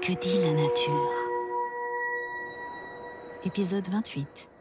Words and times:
que 0.00 0.12
dit 0.12 0.40
la 0.40 0.52
nature. 0.52 1.10
Épisode 3.44 3.88
28 3.88 4.53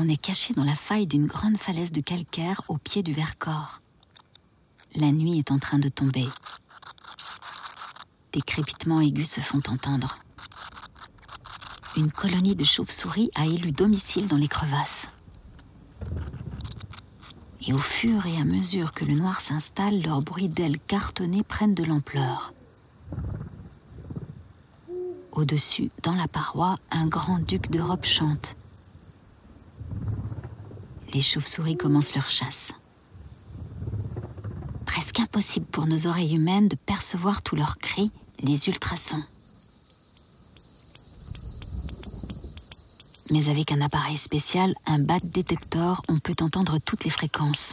On 0.00 0.06
est 0.06 0.16
caché 0.16 0.54
dans 0.54 0.62
la 0.62 0.76
faille 0.76 1.08
d'une 1.08 1.26
grande 1.26 1.56
falaise 1.56 1.90
de 1.90 2.00
calcaire 2.00 2.62
au 2.68 2.78
pied 2.78 3.02
du 3.02 3.12
Vercors. 3.12 3.80
La 4.94 5.10
nuit 5.10 5.40
est 5.40 5.50
en 5.50 5.58
train 5.58 5.80
de 5.80 5.88
tomber. 5.88 6.28
Des 8.32 8.40
crépitements 8.40 9.00
aigus 9.00 9.28
se 9.28 9.40
font 9.40 9.60
entendre. 9.66 10.20
Une 11.96 12.12
colonie 12.12 12.54
de 12.54 12.62
chauves-souris 12.62 13.32
a 13.34 13.46
élu 13.46 13.72
domicile 13.72 14.28
dans 14.28 14.36
les 14.36 14.46
crevasses. 14.46 15.08
Et 17.66 17.72
au 17.72 17.78
fur 17.78 18.24
et 18.26 18.40
à 18.40 18.44
mesure 18.44 18.92
que 18.92 19.04
le 19.04 19.14
noir 19.14 19.40
s'installe, 19.40 20.00
leurs 20.00 20.22
bruits 20.22 20.48
d'ailes 20.48 20.78
cartonnées 20.78 21.42
prennent 21.42 21.74
de 21.74 21.82
l'ampleur. 21.82 22.52
Au-dessus, 25.32 25.90
dans 26.04 26.14
la 26.14 26.28
paroi, 26.28 26.78
un 26.92 27.08
grand 27.08 27.40
duc 27.40 27.68
d'Europe 27.72 28.06
chante 28.06 28.54
les 31.12 31.20
chauves-souris 31.20 31.76
commencent 31.76 32.14
leur 32.14 32.28
chasse. 32.28 32.72
Presque 34.86 35.20
impossible 35.20 35.66
pour 35.66 35.86
nos 35.86 36.06
oreilles 36.06 36.34
humaines 36.34 36.68
de 36.68 36.76
percevoir 36.76 37.42
tous 37.42 37.56
leurs 37.56 37.78
cris, 37.78 38.10
les 38.42 38.68
ultrasons. 38.68 39.22
Mais 43.30 43.48
avec 43.48 43.72
un 43.72 43.80
appareil 43.80 44.16
spécial, 44.16 44.74
un 44.86 44.98
bat 44.98 45.20
détector, 45.22 46.02
on 46.08 46.18
peut 46.18 46.36
entendre 46.40 46.78
toutes 46.78 47.04
les 47.04 47.10
fréquences. 47.10 47.72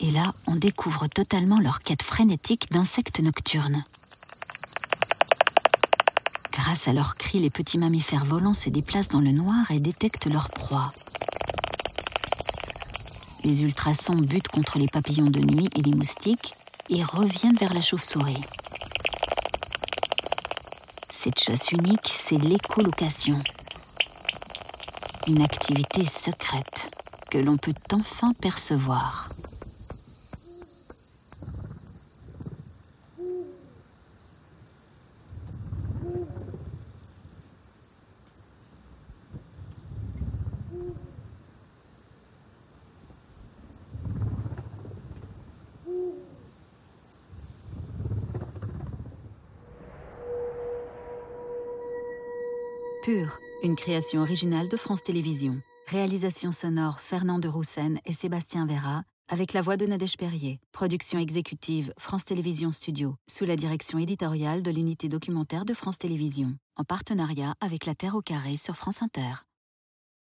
Et 0.00 0.12
là, 0.12 0.32
on 0.46 0.54
découvre 0.54 1.08
totalement 1.08 1.58
leur 1.58 1.82
quête 1.82 2.04
frénétique 2.04 2.70
d'insectes 2.70 3.20
nocturnes. 3.20 3.84
Grâce 6.52 6.86
à 6.86 6.92
leurs 6.92 7.16
cris, 7.16 7.40
les 7.40 7.50
petits 7.50 7.78
mammifères 7.78 8.24
volants 8.24 8.54
se 8.54 8.68
déplacent 8.70 9.08
dans 9.08 9.20
le 9.20 9.32
noir 9.32 9.70
et 9.70 9.80
détectent 9.80 10.26
leur 10.26 10.50
proie. 10.50 10.92
Les 13.48 13.62
ultrasons 13.62 14.18
butent 14.18 14.48
contre 14.48 14.78
les 14.78 14.88
papillons 14.88 15.30
de 15.30 15.40
nuit 15.40 15.70
et 15.74 15.80
les 15.80 15.94
moustiques 15.94 16.52
et 16.90 17.02
reviennent 17.02 17.56
vers 17.56 17.72
la 17.72 17.80
chauve-souris. 17.80 18.42
Cette 21.08 21.40
chasse 21.40 21.72
unique, 21.72 22.12
c'est 22.12 22.36
l'écolocation. 22.36 23.40
Une 25.28 25.40
activité 25.40 26.04
secrète 26.04 26.90
que 27.30 27.38
l'on 27.38 27.56
peut 27.56 27.72
enfin 27.90 28.32
percevoir. 28.38 29.30
Pur, 53.02 53.38
une 53.62 53.76
création 53.76 54.20
originale 54.22 54.68
de 54.68 54.76
France 54.76 55.02
Télévisions. 55.02 55.60
Réalisation 55.86 56.52
sonore 56.52 57.00
Fernand 57.00 57.38
de 57.38 57.48
Roussen 57.48 57.98
et 58.04 58.12
Sébastien 58.12 58.66
Vera, 58.66 59.04
avec 59.28 59.52
la 59.52 59.62
voix 59.62 59.76
de 59.76 59.86
Nadège 59.86 60.16
Perrier. 60.16 60.58
Production 60.72 61.18
exécutive 61.18 61.92
France 61.98 62.24
Télévisions 62.24 62.72
Studio, 62.72 63.14
sous 63.30 63.44
la 63.44 63.56
direction 63.56 63.98
éditoriale 63.98 64.62
de 64.62 64.70
l'unité 64.70 65.08
documentaire 65.08 65.64
de 65.64 65.74
France 65.74 65.98
Télévisions, 65.98 66.56
en 66.76 66.84
partenariat 66.84 67.54
avec 67.60 67.86
La 67.86 67.94
Terre 67.94 68.16
au 68.16 68.22
Carré 68.22 68.56
sur 68.56 68.74
France 68.74 69.00
Inter. 69.02 69.47